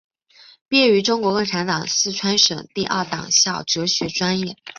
[0.67, 4.57] 毕业于中国共产党四川省委第二党校哲学专业。